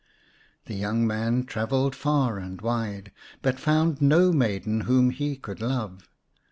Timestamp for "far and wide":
1.95-3.11